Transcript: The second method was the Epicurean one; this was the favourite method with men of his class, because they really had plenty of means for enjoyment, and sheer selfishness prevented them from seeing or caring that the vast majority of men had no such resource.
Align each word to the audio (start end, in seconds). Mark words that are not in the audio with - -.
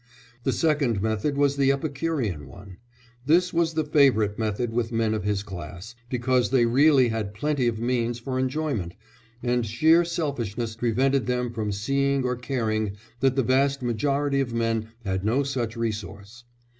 The 0.45 0.51
second 0.51 0.99
method 0.99 1.37
was 1.37 1.57
the 1.57 1.71
Epicurean 1.71 2.47
one; 2.47 2.77
this 3.27 3.53
was 3.53 3.75
the 3.75 3.83
favourite 3.85 4.39
method 4.39 4.73
with 4.73 4.91
men 4.91 5.13
of 5.13 5.25
his 5.25 5.43
class, 5.43 5.93
because 6.09 6.49
they 6.49 6.65
really 6.65 7.09
had 7.09 7.35
plenty 7.35 7.67
of 7.67 7.77
means 7.79 8.17
for 8.17 8.39
enjoyment, 8.39 8.95
and 9.43 9.63
sheer 9.63 10.03
selfishness 10.03 10.75
prevented 10.75 11.27
them 11.27 11.53
from 11.53 11.71
seeing 11.71 12.23
or 12.23 12.35
caring 12.35 12.93
that 13.19 13.35
the 13.35 13.43
vast 13.43 13.83
majority 13.83 14.41
of 14.41 14.55
men 14.55 14.87
had 15.05 15.23
no 15.23 15.43
such 15.43 15.77
resource. 15.77 16.45